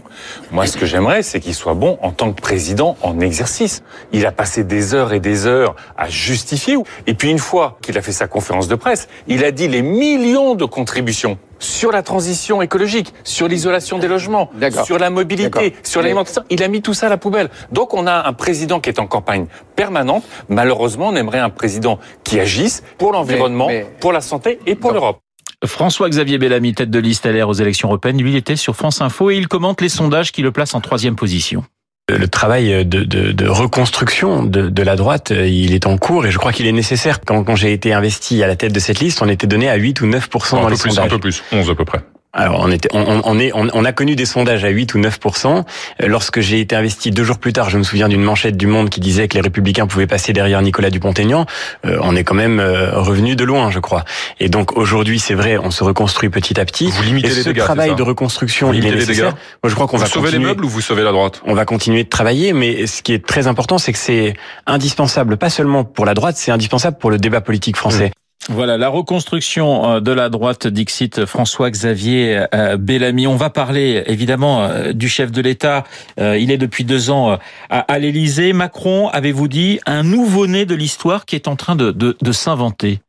Moi, 0.50 0.66
ce 0.66 0.78
que 0.78 0.86
j'aimerais, 0.86 1.22
c'est 1.22 1.38
qu'il 1.38 1.54
soit 1.54 1.74
bon 1.74 1.98
en 2.00 2.12
tant 2.12 2.32
que 2.32 2.40
président 2.40 2.96
en 3.02 3.20
exercice. 3.20 3.82
Il 4.10 4.24
a 4.24 4.32
passé 4.32 4.64
des 4.64 4.94
heures 4.94 5.12
et 5.12 5.20
des 5.20 5.46
heures 5.46 5.76
à 5.98 6.08
justifier. 6.08 6.78
Et 7.06 7.12
puis, 7.12 7.30
une 7.30 7.38
fois 7.38 7.76
qu'il 7.82 7.98
a 7.98 8.02
fait 8.02 8.12
sa 8.12 8.26
conférence 8.26 8.68
de 8.68 8.74
presse, 8.74 9.06
il 9.28 9.44
a 9.44 9.50
dit 9.50 9.68
les 9.68 9.82
millions 9.82 10.54
de 10.54 10.64
contributions 10.64 11.36
sur 11.62 11.92
la 11.92 12.02
transition 12.02 12.62
écologique, 12.62 13.12
sur 13.24 13.48
l'isolation 13.48 13.98
des 13.98 14.08
logements, 14.08 14.50
sur 14.84 14.98
la 14.98 15.10
mobilité, 15.10 15.74
sur 15.82 16.02
l'alimentation. 16.02 16.42
Il 16.50 16.62
a 16.62 16.68
mis 16.68 16.82
tout 16.82 16.94
ça 16.94 17.06
à 17.06 17.10
la 17.10 17.16
poubelle. 17.16 17.50
Donc 17.70 17.94
on 17.94 18.06
a 18.06 18.26
un 18.26 18.32
président 18.32 18.80
qui 18.80 18.88
est 18.88 18.98
en 18.98 19.06
campagne 19.06 19.46
permanente. 19.76 20.24
Malheureusement, 20.48 21.08
on 21.08 21.16
aimerait 21.16 21.38
un 21.38 21.50
président 21.50 21.98
qui 22.24 22.40
agisse 22.40 22.82
pour 22.98 23.12
l'environnement, 23.12 23.68
pour 24.00 24.12
la 24.12 24.20
santé 24.20 24.58
et 24.66 24.74
pour 24.74 24.92
l'Europe. 24.92 25.18
François-Xavier 25.64 26.38
Bellamy, 26.38 26.74
tête 26.74 26.90
de 26.90 26.98
liste 26.98 27.24
LR 27.24 27.48
aux 27.48 27.52
élections 27.52 27.88
européennes, 27.88 28.20
lui 28.20 28.32
il 28.32 28.36
était 28.36 28.56
sur 28.56 28.74
France 28.74 29.00
Info 29.00 29.30
et 29.30 29.36
il 29.36 29.46
commente 29.46 29.80
les 29.80 29.88
sondages 29.88 30.32
qui 30.32 30.42
le 30.42 30.50
placent 30.50 30.74
en 30.74 30.80
troisième 30.80 31.14
position 31.14 31.64
le 32.08 32.28
travail 32.28 32.84
de, 32.84 33.04
de, 33.04 33.32
de 33.32 33.48
reconstruction 33.48 34.42
de, 34.42 34.68
de, 34.68 34.82
la 34.82 34.96
droite, 34.96 35.30
il 35.30 35.72
est 35.72 35.86
en 35.86 35.98
cours 35.98 36.26
et 36.26 36.30
je 36.30 36.38
crois 36.38 36.52
qu'il 36.52 36.66
est 36.66 36.72
nécessaire. 36.72 37.20
Quand, 37.20 37.44
quand 37.44 37.56
j'ai 37.56 37.72
été 37.72 37.92
investi 37.92 38.42
à 38.42 38.46
la 38.46 38.56
tête 38.56 38.72
de 38.72 38.80
cette 38.80 39.00
liste, 39.00 39.22
on 39.22 39.28
était 39.28 39.46
donné 39.46 39.68
à 39.68 39.76
8 39.76 40.00
ou 40.00 40.06
9% 40.06 40.60
dans 40.62 40.68
les 40.68 40.76
sondages. 40.76 41.06
Un 41.06 41.08
peu 41.08 41.18
plus, 41.18 41.42
11 41.52 41.70
à 41.70 41.74
peu 41.74 41.84
près. 41.84 42.00
Alors 42.34 42.60
on, 42.60 42.70
était, 42.70 42.88
on, 42.94 43.20
on, 43.24 43.38
est, 43.38 43.52
on, 43.54 43.84
a 43.84 43.92
connu 43.92 44.16
des 44.16 44.24
sondages 44.24 44.64
à 44.64 44.70
8 44.70 44.94
ou 44.94 44.98
9% 44.98 45.64
Lorsque 46.00 46.40
j'ai 46.40 46.60
été 46.60 46.74
investi 46.74 47.10
deux 47.10 47.24
jours 47.24 47.38
plus 47.38 47.52
tard, 47.52 47.68
je 47.68 47.76
me 47.76 47.82
souviens 47.82 48.08
d'une 48.08 48.22
manchette 48.22 48.56
du 48.56 48.66
Monde 48.66 48.88
qui 48.88 49.00
disait 49.00 49.28
que 49.28 49.34
les 49.34 49.42
Républicains 49.42 49.86
pouvaient 49.86 50.06
passer 50.06 50.32
derrière 50.32 50.62
Nicolas 50.62 50.88
Dupont-Aignan. 50.88 51.44
Euh, 51.84 51.98
on 52.00 52.16
est 52.16 52.24
quand 52.24 52.34
même 52.34 52.58
euh, 52.58 52.98
revenu 52.98 53.36
de 53.36 53.44
loin, 53.44 53.70
je 53.70 53.80
crois. 53.80 54.04
Et 54.40 54.48
donc 54.48 54.76
aujourd'hui, 54.78 55.18
c'est 55.18 55.34
vrai, 55.34 55.58
on 55.58 55.70
se 55.70 55.84
reconstruit 55.84 56.30
petit 56.30 56.58
à 56.58 56.64
petit. 56.64 56.86
Vous 56.86 57.02
limitez 57.02 57.28
et 57.28 57.42
ce 57.42 57.50
les 57.50 57.60
travail 57.60 57.94
de 57.94 58.02
reconstruction, 58.02 58.72
il 58.72 58.86
est 58.86 58.92
nécessaire. 58.92 59.34
Moi, 59.62 59.68
je 59.68 59.74
crois 59.74 59.86
qu'on 59.86 59.98
va 59.98 60.06
sauver 60.06 60.30
les 60.30 60.38
meubles 60.38 60.64
ou 60.64 60.68
vous 60.68 60.80
sauvez 60.80 61.02
la 61.02 61.12
droite. 61.12 61.42
On 61.44 61.54
va 61.54 61.66
continuer 61.66 62.04
de 62.04 62.08
travailler, 62.08 62.54
mais 62.54 62.86
ce 62.86 63.02
qui 63.02 63.12
est 63.12 63.26
très 63.26 63.46
important, 63.46 63.76
c'est 63.76 63.92
que 63.92 63.98
c'est 63.98 64.34
indispensable, 64.66 65.36
pas 65.36 65.50
seulement 65.50 65.84
pour 65.84 66.06
la 66.06 66.14
droite, 66.14 66.36
c'est 66.38 66.50
indispensable 66.50 66.96
pour 66.98 67.10
le 67.10 67.18
débat 67.18 67.42
politique 67.42 67.76
français. 67.76 68.12
Voilà, 68.48 68.76
la 68.76 68.88
reconstruction 68.88 69.88
euh, 69.88 70.00
de 70.00 70.10
la 70.10 70.28
droite, 70.28 70.66
Dixit 70.66 71.26
François-Xavier 71.26 72.46
euh, 72.54 72.76
Bellamy. 72.76 73.26
On 73.28 73.36
va 73.36 73.50
parler 73.50 74.02
évidemment 74.06 74.64
euh, 74.64 74.92
du 74.92 75.08
chef 75.08 75.30
de 75.30 75.40
l'État. 75.40 75.84
Il 76.18 76.50
est 76.50 76.58
depuis 76.58 76.84
deux 76.84 77.10
ans 77.10 77.38
à 77.70 77.98
l'Élysée. 77.98 78.52
Macron, 78.52 79.08
avez-vous 79.08 79.48
dit, 79.48 79.80
un 79.86 80.02
nouveau-né 80.02 80.66
de 80.66 80.74
l'histoire 80.74 81.24
qui 81.24 81.36
est 81.36 81.48
en 81.48 81.56
train 81.56 81.76
de, 81.76 81.90
de, 81.90 82.16
de 82.20 82.32
s'inventer 82.32 83.00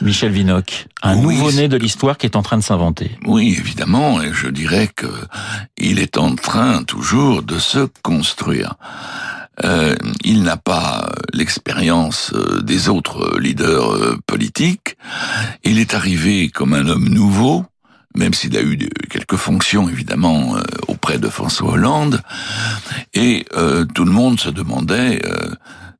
Michel 0.00 0.30
Vinocq, 0.30 0.86
un 1.02 1.16
nouveau-né 1.16 1.66
de 1.66 1.76
l'histoire 1.76 2.18
qui 2.18 2.26
est 2.26 2.36
en 2.36 2.42
train 2.42 2.58
de 2.58 2.62
s'inventer. 2.62 3.10
Oui, 3.26 3.56
évidemment, 3.58 4.22
et 4.22 4.32
je 4.32 4.48
dirais 4.48 4.88
que 4.94 5.06
il 5.76 5.98
est 5.98 6.18
en 6.18 6.34
train 6.36 6.84
toujours 6.84 7.42
de 7.42 7.58
se 7.58 7.88
construire. 8.02 8.74
Euh, 9.64 9.96
il 10.24 10.42
n'a 10.42 10.56
pas 10.56 11.10
l'expérience 11.32 12.32
euh, 12.34 12.62
des 12.62 12.88
autres 12.88 13.38
leaders 13.38 13.92
euh, 13.92 14.18
politiques. 14.26 14.96
Il 15.64 15.78
est 15.78 15.94
arrivé 15.94 16.48
comme 16.48 16.74
un 16.74 16.86
homme 16.88 17.08
nouveau, 17.08 17.64
même 18.16 18.34
s'il 18.34 18.56
a 18.56 18.62
eu 18.62 18.78
quelques 19.10 19.36
fonctions 19.36 19.88
évidemment 19.88 20.56
auprès 20.86 21.18
de 21.18 21.28
François 21.28 21.72
Hollande, 21.72 22.20
et 23.14 23.46
tout 23.94 24.04
le 24.04 24.10
monde 24.10 24.40
se 24.40 24.48
demandait 24.48 25.22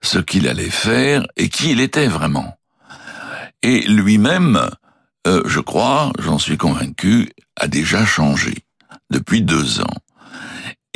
ce 0.02 0.18
qu'il 0.18 0.48
allait 0.48 0.70
faire 0.70 1.26
et 1.36 1.48
qui 1.48 1.70
il 1.70 1.80
était 1.80 2.08
vraiment. 2.08 2.58
Et 3.62 3.82
lui-même, 3.82 4.68
je 5.26 5.60
crois, 5.60 6.10
j'en 6.18 6.38
suis 6.38 6.56
convaincu, 6.56 7.28
a 7.56 7.68
déjà 7.68 8.04
changé 8.04 8.64
depuis 9.10 9.42
deux 9.42 9.80
ans. 9.80 9.94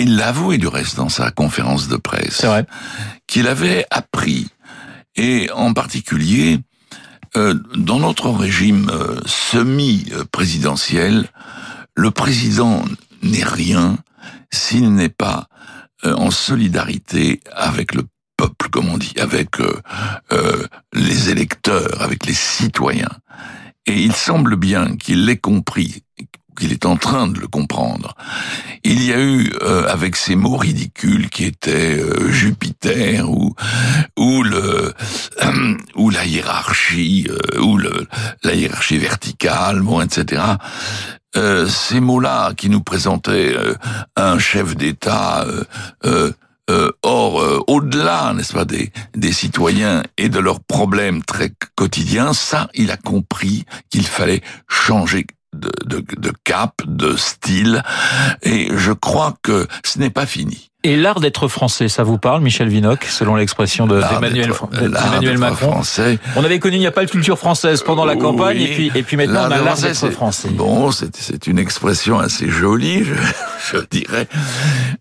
Il 0.03 0.17
l'avouait 0.17 0.59
du 0.59 0.67
reste 0.67 0.97
dans 0.97 1.09
sa 1.09 1.31
conférence 1.31 1.87
de 1.87 1.95
presse. 1.95 2.45
Qu'il 3.29 3.47
avait 3.47 3.87
appris, 3.93 4.49
et 5.15 5.49
en 5.53 5.73
particulier 5.75 6.59
euh, 7.37 7.55
dans 7.77 8.01
notre 8.01 8.31
régime 8.31 8.91
euh, 8.91 9.21
semi-présidentiel, 9.27 11.29
le 11.95 12.11
président 12.11 12.85
n'est 13.23 13.45
rien 13.45 13.97
s'il 14.51 14.93
n'est 14.93 15.09
pas 15.09 15.47
euh, 16.05 16.15
en 16.15 16.33
solidarité 16.33 17.41
avec 17.55 17.95
le 17.95 18.03
peuple, 18.37 18.71
comme 18.71 18.89
on 18.89 18.99
dit, 18.99 19.15
avec 19.21 19.59
les 20.93 21.31
électeurs, 21.31 22.03
avec 22.03 22.27
les 22.27 22.35
citoyens. 22.35 23.21
Et 23.87 24.03
il 24.03 24.13
semble 24.13 24.57
bien 24.57 24.97
qu'il 24.97 25.27
l'ait 25.27 25.37
compris, 25.37 26.03
qu'il 26.59 26.73
est 26.73 26.87
en 26.87 26.97
train 26.97 27.29
de 27.29 27.39
le 27.39 27.47
comprendre. 27.47 28.17
Il 28.85 29.05
y 29.05 29.13
a 29.13 29.21
eu, 29.21 29.53
euh, 29.63 29.87
avec 29.89 30.17
ces 30.17 30.35
mots 30.35 30.57
ridicules 30.57 31.31
qui 31.31 31.45
étaient 31.45 32.01
euh, 32.01 32.31
Jupiter 32.31 33.31
ou 33.31 33.55
ou 34.17 34.43
le 34.43 34.93
ou 35.95 36.11
la 36.11 36.25
hiérarchie 36.25 37.29
euh, 37.31 37.61
ou 37.61 37.77
le 37.77 38.09
la 38.43 38.55
hiérarchie 38.55 38.99
verticale, 38.99 39.81
bon, 39.81 40.01
etc. 40.01 40.43
ces 41.69 42.01
mots-là 42.01 42.53
qui 42.55 42.69
nous 42.69 42.83
présentaient 42.83 43.57
un 44.17 44.39
chef 44.39 44.77
d'État 44.77 45.47
or, 47.03 47.65
au-delà, 47.69 48.35
n'est-ce 48.35 48.53
pas, 48.53 48.67
des, 48.67 48.93
des 49.15 49.33
citoyens 49.33 50.03
et 50.19 50.29
de 50.29 50.39
leurs 50.39 50.61
problèmes 50.61 51.23
très 51.23 51.53
quotidiens, 51.75 52.35
ça, 52.35 52.69
il 52.75 52.91
a 52.91 52.99
compris 52.99 53.65
qu'il 53.89 54.07
fallait 54.07 54.43
changer 54.69 55.27
de, 55.55 55.71
de, 55.85 56.05
de 56.17 56.33
cap, 56.45 56.83
de 56.87 57.17
style, 57.17 57.83
et 58.43 58.69
je 58.77 58.93
crois 58.93 59.35
que 59.43 59.67
ce 59.85 59.99
n'est 59.99 60.11
pas 60.11 60.27
fini. 60.27 60.72
Et 60.85 60.97
l'art 60.97 61.21
d'être 61.21 61.47
français, 61.47 61.89
ça 61.89 62.03
vous 62.03 62.19
parle, 62.19 62.43
Michel 62.43 62.69
Vinocq, 62.69 63.05
selon 63.05 63.37
l'expression 63.37 63.87
d'Emmanuel 63.87 64.49
de, 64.49 65.39
Macron 65.39 65.55
français. 65.55 66.19
On 66.35 66.45
avait 66.45 66.59
connu 66.59 66.77
il 66.77 66.81
n'y 66.81 66.89
a 66.89 66.91
pas 66.91 67.05
de 67.05 67.11
culture 67.11 67.39
française 67.39 67.83
pendant 67.83 68.05
la 68.05 68.17
campagne, 68.17 68.61
et 68.61 68.67
puis 68.67 68.91
et 68.93 69.05
puis 69.05 69.17
maintenant 69.17 69.43
on 69.47 69.53
a 69.53 69.61
l'art 69.61 69.77
d'être 69.77 70.11
français. 70.11 70.49
Bon, 70.51 70.91
c'est 70.91 71.47
une 71.47 71.61
expression 71.61 72.19
assez 72.19 72.49
jolie, 72.49 73.05
je, 73.05 73.15
je 73.73 73.79
dirais. 73.93 74.27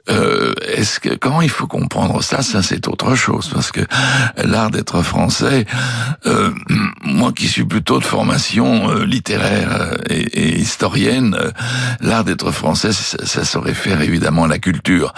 Euh, 0.10 0.54
Est-ce 0.68 1.00
que 1.00 1.16
comment 1.16 1.42
il 1.42 1.50
faut 1.50 1.66
comprendre 1.66 2.22
ça? 2.22 2.44
Ça, 2.44 2.62
c'est 2.62 2.88
autre 2.88 3.16
chose, 3.16 3.50
parce 3.52 3.72
que 3.72 3.82
l'art 4.38 4.70
d'être 4.70 5.02
français, 5.02 5.66
euh, 6.28 6.52
moi 7.02 7.32
qui 7.32 7.48
suis 7.48 7.66
plutôt 7.66 8.00
de 8.00 8.06
formation 8.06 8.92
euh, 8.92 9.04
littéraire 9.04 9.70
euh, 9.72 9.96
et, 10.10 10.22
et 10.22 10.60
historienne, 10.60 11.36
euh, 11.40 11.50
l'art 12.02 12.24
d'être 12.24 12.52
français, 12.52 12.92
ça, 12.92 13.26
ça 13.26 13.46
se 13.46 13.58
réfère 13.58 14.02
évidemment 14.02 14.44
à 14.44 14.48
la 14.48 14.60
culture 14.60 15.14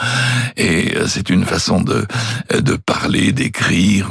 et 0.58 0.96
euh, 0.96 1.06
c'est 1.08 1.30
une 1.30 1.46
façon 1.46 1.82
de 1.82 2.06
de 2.54 2.76
parler, 2.76 3.32
d'écrire. 3.32 4.10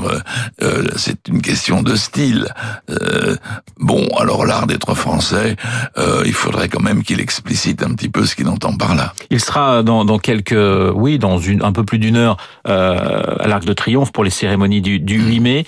Euh, 0.62 0.84
c'est 0.96 1.28
une 1.28 1.42
question 1.42 1.82
de 1.82 1.94
style. 1.94 2.48
Euh, 2.90 3.36
bon, 3.78 4.06
alors 4.18 4.46
l'art 4.46 4.66
d'être 4.66 4.94
français, 4.94 5.56
il 6.24 6.32
faudrait 6.32 6.68
quand 6.68 6.82
même 6.82 7.02
qu'il 7.02 7.20
explicite 7.20 7.82
un 7.82 7.94
petit 7.94 8.08
peu 8.08 8.24
ce 8.24 8.34
qu'il 8.34 8.48
entend 8.48 8.76
par 8.76 8.94
là. 8.94 9.12
Il 9.30 9.40
sera 9.40 9.82
dans, 9.82 10.04
dans 10.04 10.18
quelques, 10.18 10.54
oui, 10.94 11.18
dans 11.18 11.38
une 11.38 11.62
un 11.62 11.72
peu 11.72 11.84
plus 11.84 11.98
d'une 11.98 12.16
heure 12.16 12.36
à 12.64 13.46
l'Arc 13.46 13.64
de 13.64 13.72
Triomphe 13.72 14.12
pour 14.12 14.24
les 14.24 14.30
cérémonies 14.30 14.80
du, 14.80 14.98
du 14.98 15.20
8 15.22 15.40
mai. 15.40 15.66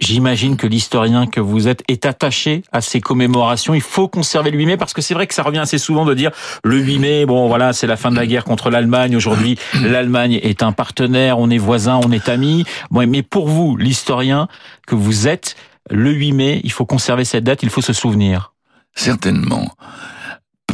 J'imagine 0.00 0.56
que 0.56 0.66
l'historien 0.66 1.26
que 1.26 1.40
vous 1.40 1.68
êtes 1.68 1.82
est 1.88 2.06
attaché 2.06 2.62
à 2.72 2.80
ces 2.80 3.00
commémorations. 3.00 3.74
Il 3.74 3.80
faut 3.80 4.08
conserver 4.08 4.50
le 4.50 4.58
8 4.58 4.66
mai 4.66 4.76
parce 4.76 4.92
que 4.92 5.02
c'est 5.02 5.14
vrai 5.14 5.26
que 5.26 5.34
ça 5.34 5.42
revient 5.42 5.58
assez 5.58 5.78
souvent 5.78 6.04
de 6.04 6.14
dire 6.14 6.30
le 6.64 6.78
8 6.78 6.98
mai, 6.98 7.26
bon 7.26 7.48
voilà, 7.48 7.72
c'est 7.72 7.86
la 7.86 7.96
fin 7.96 8.10
de 8.10 8.16
la 8.16 8.26
guerre 8.26 8.44
contre 8.44 8.70
l'Allemagne. 8.70 9.16
Aujourd'hui, 9.16 9.58
l'Allemagne 9.82 10.38
est 10.42 10.62
un 10.62 10.72
partenaire, 10.72 11.38
on 11.38 11.50
est 11.50 11.58
voisins, 11.58 12.00
on 12.04 12.12
est 12.12 12.28
amis. 12.28 12.64
Mais 12.90 13.22
pour 13.22 13.48
vous, 13.48 13.76
l'historien 13.76 14.48
que 14.86 14.94
vous 14.94 15.28
êtes, 15.28 15.56
le 15.90 16.12
8 16.12 16.32
mai, 16.32 16.60
il 16.64 16.72
faut 16.72 16.86
conserver 16.86 17.24
cette 17.24 17.44
date, 17.44 17.62
il 17.62 17.70
faut 17.70 17.82
se 17.82 17.92
souvenir. 17.92 18.52
Certainement. 18.94 19.70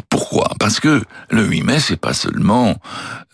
Pourquoi? 0.09 0.51
Parce 0.59 0.81
que 0.81 1.03
le 1.31 1.45
8 1.45 1.63
mai, 1.63 1.81
c'est 1.81 1.97
pas 1.97 2.15
seulement 2.15 2.77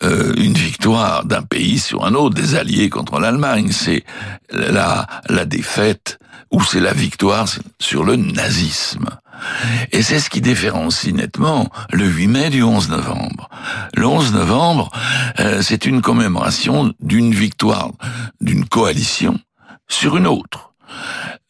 euh, 0.03 0.33
une 0.37 0.53
victoire 0.53 1.25
d'un 1.25 1.41
pays 1.41 1.79
sur 1.79 2.05
un 2.05 2.13
autre, 2.13 2.35
des 2.35 2.55
alliés 2.55 2.89
contre 2.89 3.19
l'Allemagne, 3.19 3.71
c'est 3.71 4.03
la, 4.49 5.07
la 5.27 5.45
défaite 5.45 6.19
ou 6.51 6.63
c'est 6.63 6.79
la 6.79 6.93
victoire 6.93 7.47
sur 7.79 8.03
le 8.03 8.15
nazisme. 8.15 9.07
Et 9.91 10.01
c'est 10.01 10.19
ce 10.19 10.29
qui 10.29 10.41
différencie 10.41 11.13
nettement 11.13 11.69
le 11.91 12.05
8 12.05 12.27
mai 12.27 12.49
du 12.49 12.63
11 12.63 12.89
novembre. 12.89 13.49
Le 13.95 14.07
11 14.07 14.33
novembre, 14.33 14.91
euh, 15.39 15.61
c'est 15.61 15.85
une 15.85 16.01
commémoration 16.01 16.93
d'une 16.99 17.33
victoire 17.33 17.91
d'une 18.41 18.65
coalition 18.65 19.39
sur 19.87 20.17
une 20.17 20.27
autre. 20.27 20.73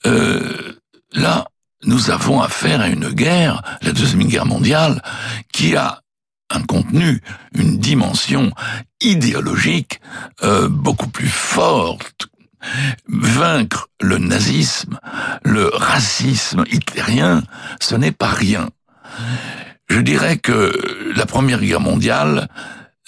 euh, 0.05 0.77
là, 1.13 1.45
nous 1.83 2.11
avons 2.11 2.41
affaire 2.41 2.81
à 2.81 2.87
une 2.87 3.09
guerre, 3.09 3.61
la 3.81 3.91
Deuxième 3.91 4.23
Guerre 4.23 4.45
mondiale, 4.45 5.01
qui 5.53 5.75
a 5.75 6.01
un 6.49 6.61
contenu, 6.61 7.21
une 7.53 7.77
dimension 7.77 8.51
idéologique 9.01 10.01
euh, 10.43 10.67
beaucoup 10.67 11.07
plus 11.07 11.27
forte. 11.29 12.28
Vaincre 13.07 13.89
le 14.01 14.17
nazisme, 14.17 14.99
le 15.43 15.69
racisme 15.73 16.63
hitlérien, 16.71 17.43
ce 17.79 17.95
n'est 17.95 18.11
pas 18.11 18.29
rien. 18.29 18.69
Je 19.89 19.99
dirais 19.99 20.37
que 20.37 20.71
la 21.15 21.25
Première 21.25 21.61
Guerre 21.61 21.79
mondiale 21.79 22.47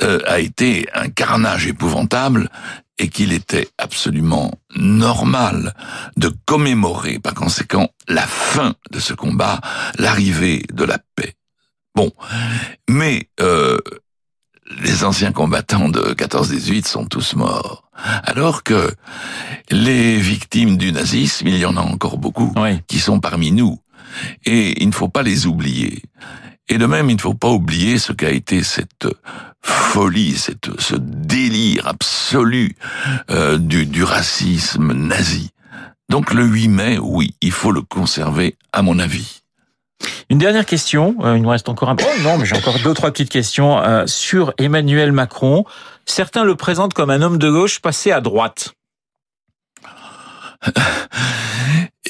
euh, 0.01 0.19
a 0.25 0.39
été 0.39 0.87
un 0.93 1.09
carnage 1.09 1.67
épouvantable 1.67 2.49
et 2.97 3.09
qu'il 3.09 3.33
était 3.33 3.67
absolument 3.77 4.51
normal 4.75 5.73
de 6.17 6.31
commémorer 6.45 7.19
par 7.19 7.33
conséquent 7.33 7.89
la 8.07 8.25
fin 8.25 8.75
de 8.91 8.99
ce 8.99 9.13
combat, 9.13 9.59
l'arrivée 9.97 10.63
de 10.73 10.83
la 10.83 10.99
paix. 11.15 11.35
Bon, 11.95 12.11
mais 12.89 13.27
euh, 13.41 13.77
les 14.79 15.03
anciens 15.03 15.31
combattants 15.31 15.89
de 15.89 16.13
14-18 16.13 16.87
sont 16.87 17.05
tous 17.05 17.35
morts. 17.35 17.83
Alors 18.23 18.63
que 18.63 18.93
les 19.69 20.17
victimes 20.17 20.77
du 20.77 20.91
nazisme, 20.91 21.47
il 21.47 21.57
y 21.57 21.65
en 21.65 21.77
a 21.77 21.81
encore 21.81 22.17
beaucoup 22.17 22.53
qui 22.87 22.99
sont 22.99 23.19
parmi 23.19 23.51
nous. 23.51 23.79
Et 24.45 24.81
il 24.81 24.87
ne 24.87 24.93
faut 24.93 25.07
pas 25.07 25.23
les 25.23 25.45
oublier. 25.47 26.01
Et 26.67 26.77
de 26.77 26.85
même, 26.85 27.09
il 27.09 27.15
ne 27.15 27.21
faut 27.21 27.33
pas 27.33 27.49
oublier 27.49 27.97
ce 27.97 28.13
qu'a 28.13 28.31
été 28.31 28.63
cette 28.63 29.07
folie, 29.61 30.37
cette, 30.37 30.69
ce 30.79 30.95
délire 30.95 31.87
absolu 31.87 32.75
euh, 33.29 33.57
du, 33.57 33.85
du 33.85 34.03
racisme 34.03 34.93
nazi. 34.93 35.49
Donc 36.09 36.33
le 36.33 36.45
8 36.45 36.67
mai, 36.67 36.97
oui, 36.97 37.35
il 37.41 37.51
faut 37.51 37.71
le 37.71 37.81
conserver, 37.81 38.57
à 38.73 38.81
mon 38.81 38.99
avis. 38.99 39.40
Une 40.29 40.37
dernière 40.37 40.65
question, 40.65 41.15
euh, 41.21 41.35
il 41.35 41.41
nous 41.41 41.49
reste 41.49 41.69
encore 41.69 41.89
un 41.89 41.95
peu. 41.95 42.05
non, 42.23 42.37
mais 42.37 42.45
j'ai 42.45 42.55
encore 42.55 42.79
deux 42.79 42.93
trois 42.93 43.11
petites 43.11 43.29
questions 43.29 43.79
euh, 43.79 44.07
sur 44.07 44.53
Emmanuel 44.57 45.11
Macron. 45.11 45.65
Certains 46.05 46.43
le 46.43 46.55
présentent 46.55 46.93
comme 46.93 47.09
un 47.09 47.21
homme 47.21 47.37
de 47.37 47.49
gauche 47.49 47.79
passé 47.79 48.11
à 48.11 48.21
droite. 48.21 48.73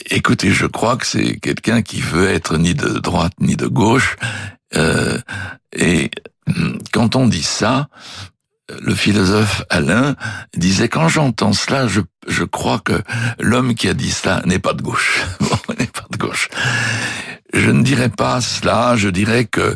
Écoutez, 0.10 0.52
je 0.52 0.66
crois 0.66 0.98
que 0.98 1.06
c'est 1.06 1.40
quelqu'un 1.40 1.82
qui 1.82 2.02
veut 2.02 2.30
être 2.30 2.58
ni 2.58 2.76
de 2.76 3.00
droite 3.00 3.34
ni 3.40 3.56
de 3.56 3.68
gauche. 3.68 4.18
Euh, 4.76 5.18
et 5.74 6.12
hum, 6.48 6.80
quand 6.92 7.16
on 7.16 7.28
dit 7.28 7.44
ça, 7.44 7.88
le 8.80 8.96
philosophe 8.96 9.64
Alain 9.70 10.16
disait 10.56 10.88
quand 10.88 11.08
j'entends 11.08 11.54
cela, 11.54 11.88
je, 11.88 12.02
je 12.28 12.44
crois 12.44 12.80
que 12.80 13.02
l'homme 13.40 13.76
qui 13.76 13.90
a 13.90 13.94
dit 13.94 14.12
cela 14.12 14.42
n'est 14.46 14.60
pas 14.60 14.74
de 14.74 14.82
gauche. 14.82 15.24
Bon, 15.40 15.58
n'est 15.78 15.88
pas 15.88 16.06
de 16.10 16.18
gauche. 16.18 16.50
Je 17.54 17.70
ne 17.70 17.84
dirais 17.84 18.10
pas 18.10 18.42
cela, 18.42 18.96
je 18.96 19.10
dirais 19.10 19.46
que 19.46 19.76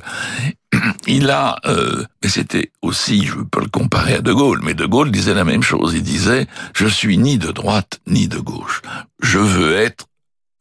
il 1.07 1.29
a, 1.29 1.57
euh, 1.65 2.03
mais 2.23 2.29
c'était 2.29 2.71
aussi, 2.81 3.25
je 3.25 3.35
peux 3.35 3.61
le 3.61 3.69
comparer 3.69 4.15
à 4.15 4.21
De 4.21 4.33
Gaulle, 4.33 4.61
mais 4.63 4.73
De 4.73 4.85
Gaulle 4.85 5.11
disait 5.11 5.33
la 5.33 5.43
même 5.43 5.63
chose. 5.63 5.93
Il 5.95 6.03
disait, 6.03 6.47
je 6.73 6.87
suis 6.87 7.17
ni 7.17 7.37
de 7.37 7.51
droite 7.51 7.99
ni 8.07 8.27
de 8.27 8.39
gauche. 8.39 8.81
Je 9.21 9.39
veux 9.39 9.75
être 9.75 10.05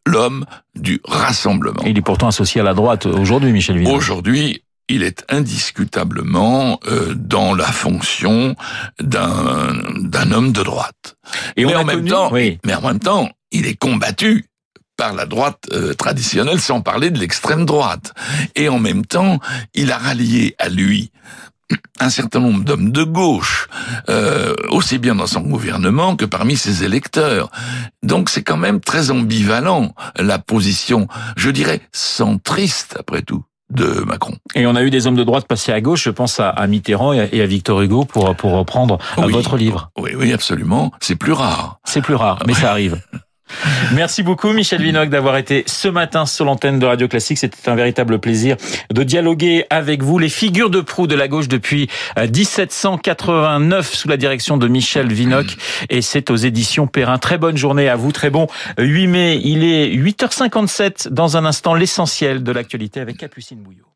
l'homme 0.07 0.45
du 0.75 1.01
rassemblement. 1.05 1.83
il 1.87 1.97
est 1.97 2.03
pourtant 2.03 2.29
associé 2.29 2.61
à 2.61 2.65
la 2.65 2.75
droite 2.75 3.07
aujourd'hui, 3.07 3.53
Michel 3.53 3.79
Villard. 3.79 3.95
Aujourd'hui, 3.95 4.63
il 4.89 5.03
est 5.03 5.25
indiscutablement 5.31 6.79
euh, 6.87 7.15
dans 7.15 7.55
la 7.55 7.67
fonction 7.67 8.55
d'un 9.01 9.83
d'un 9.97 10.31
homme 10.31 10.53
de 10.53 10.63
droite. 10.63 11.17
Et 11.57 11.65
mais 11.65 11.75
en 11.75 11.85
même 11.85 12.07
temps, 12.07 12.31
mais 12.33 12.59
en 12.75 12.83
même 12.83 12.99
temps, 12.99 13.31
il 13.51 13.67
est 13.67 13.77
combattu 13.77 14.45
par 14.97 15.15
la 15.15 15.27
droite 15.27 15.67
euh, 15.73 15.95
traditionnelle, 15.95 16.61
sans 16.61 16.81
parler 16.81 17.11
de 17.11 17.19
l'extrême 17.19 17.65
droite. 17.65 18.15
Et 18.55 18.69
en 18.69 18.79
même 18.79 19.05
temps, 19.05 19.41
il 19.75 19.93
a 19.93 19.99
rallié 19.99 20.55
à 20.59 20.69
lui 20.69 21.11
un 22.01 22.11
certain 22.11 22.41
nombre 22.41 22.65
d'hommes 22.65 22.91
de 22.91 23.05
gauche, 23.05 23.69
euh, 24.09 24.55
aussi 24.69 24.99
bien 24.99 25.15
dans 25.15 25.27
son 25.27 25.41
gouvernement 25.41 26.17
que 26.17 26.25
parmi 26.25 26.57
ses 26.57 26.85
électeurs. 26.85 27.51
Donc 28.03 28.29
c'est 28.29 28.43
quand 28.43 28.57
même 28.57 28.81
très 28.81 29.11
ambivalent 29.11 29.95
la 30.19 30.39
position, 30.39 31.09
je 31.37 31.51
dirais, 31.51 31.81
centriste 31.93 32.97
après 32.99 33.23
tout 33.23 33.45
de 33.71 34.05
Macron. 34.07 34.37
Et 34.55 34.67
on 34.67 34.77
a 34.77 34.83
eu 34.83 34.91
des 34.91 35.07
hommes 35.07 35.17
de 35.17 35.25
droite 35.25 35.47
passer 35.47 35.73
à 35.73 35.81
gauche, 35.81 36.05
je 36.05 36.11
pense 36.11 36.39
à, 36.39 36.67
Mitterrand 36.67 37.13
et 37.13 37.41
à 37.41 37.47
Victor 37.47 37.81
Hugo 37.81 38.05
pour, 38.05 38.37
pour 38.37 38.53
reprendre 38.53 38.99
votre 39.17 39.57
livre. 39.57 39.91
Oui, 39.99 40.11
oui, 40.17 40.33
absolument. 40.33 40.93
C'est 41.01 41.17
plus 41.17 41.33
rare. 41.33 41.81
C'est 41.85 42.03
plus 42.03 42.15
rare, 42.15 42.41
mais 42.47 42.55
ça 42.55 42.71
arrive. 42.71 43.01
Merci 43.93 44.23
beaucoup 44.23 44.53
Michel 44.53 44.83
Vinoc 44.83 45.09
d'avoir 45.11 45.37
été 45.37 45.65
ce 45.67 45.89
matin 45.89 46.27
sur 46.27 46.45
l'antenne 46.45 46.79
de 46.79 46.87
Radio 46.87 47.09
Classique. 47.09 47.39
C'était 47.39 47.69
un 47.69 47.75
véritable 47.75 48.19
plaisir 48.19 48.57
de 48.93 49.03
dialoguer 49.03 49.65
avec 49.71 50.03
vous. 50.03 50.19
Les 50.19 50.29
figures 50.29 50.71
de 50.71 50.81
proue 50.81 51.07
de 51.07 51.15
la 51.15 51.29
gauche 51.29 51.49
depuis 51.49 51.89
1789 52.17 53.79
euh, 53.79 53.97
sous 53.97 54.09
la 54.09 54.17
direction 54.17 54.57
de 54.57 54.69
Michel 54.69 55.13
Vinoc 55.13 55.57
et 55.91 56.03
c'est 56.03 56.31
aux 56.31 56.37
éditions 56.37 56.87
Perrin. 56.87 57.19
Très 57.19 57.39
bonne 57.39 57.57
journée 57.57 57.89
à 57.89 57.97
vous, 57.97 58.13
très 58.13 58.31
bon 58.31 58.47
8 58.79 59.07
mai. 59.07 59.41
Il 59.45 59.65
est 59.65 59.89
8h57 59.95 61.09
dans 61.09 61.37
un 61.37 61.45
instant 61.45 61.75
l'essentiel 61.75 62.43
de 62.43 62.53
l'actualité 62.53 63.01
avec 63.01 63.19
Capucine 63.19 63.59
Bouillot. 63.59 63.94